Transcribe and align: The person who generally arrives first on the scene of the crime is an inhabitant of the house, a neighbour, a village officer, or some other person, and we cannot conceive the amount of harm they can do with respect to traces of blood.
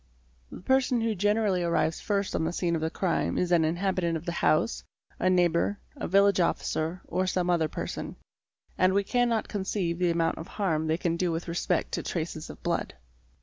The 0.51 0.61
person 0.61 1.01
who 1.01 1.13
generally 1.13 1.61
arrives 1.61 2.01
first 2.01 2.33
on 2.35 2.43
the 2.43 2.51
scene 2.53 2.73
of 2.75 2.81
the 2.81 2.89
crime 2.89 3.37
is 3.37 3.51
an 3.51 3.63
inhabitant 3.63 4.17
of 4.17 4.25
the 4.25 4.31
house, 4.31 4.83
a 5.19 5.29
neighbour, 5.29 5.77
a 5.95 6.07
village 6.07 6.39
officer, 6.39 7.03
or 7.05 7.27
some 7.27 7.51
other 7.51 7.67
person, 7.67 8.15
and 8.79 8.95
we 8.95 9.03
cannot 9.03 9.47
conceive 9.47 9.99
the 9.99 10.09
amount 10.09 10.39
of 10.39 10.47
harm 10.47 10.87
they 10.87 10.97
can 10.97 11.17
do 11.17 11.31
with 11.31 11.47
respect 11.47 11.91
to 11.91 12.01
traces 12.01 12.49
of 12.49 12.63
blood. 12.63 12.95